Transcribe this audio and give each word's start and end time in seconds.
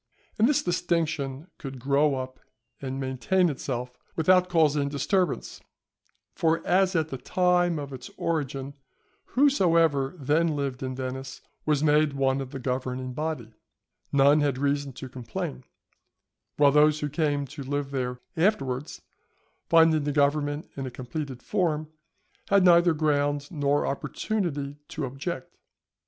And 0.39 0.49
this 0.49 0.63
distinction 0.63 1.45
could 1.59 1.77
grow 1.79 2.15
up 2.15 2.39
and 2.81 2.99
maintain 2.99 3.49
itself 3.49 3.91
without 4.15 4.49
causing 4.49 4.89
disturbance; 4.89 5.61
for 6.33 6.65
as 6.65 6.95
at 6.95 7.09
the 7.09 7.19
time 7.19 7.77
of 7.77 7.93
its 7.93 8.09
origin, 8.17 8.73
whosoever 9.35 10.15
then 10.17 10.55
lived 10.55 10.81
in 10.81 10.95
Venice 10.95 11.41
was 11.67 11.83
made 11.83 12.13
one 12.13 12.41
of 12.41 12.49
the 12.49 12.57
governing 12.57 13.13
body, 13.13 13.53
none 14.11 14.39
had 14.41 14.57
reason 14.57 14.91
to 14.93 15.07
complain; 15.07 15.65
while 16.57 16.71
those 16.71 17.01
who 17.01 17.07
came 17.07 17.45
to 17.45 17.61
live 17.61 17.91
there 17.91 18.21
afterwards, 18.35 19.03
finding 19.69 20.03
the 20.03 20.11
government 20.11 20.67
in 20.75 20.87
a 20.87 20.89
completed 20.89 21.43
form, 21.43 21.91
had 22.49 22.65
neither 22.65 22.95
ground 22.95 23.51
nor 23.51 23.85
opportunity 23.85 24.77
to 24.87 25.05
object. 25.05 25.55